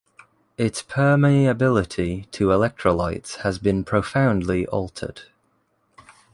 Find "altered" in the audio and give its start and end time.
4.65-5.25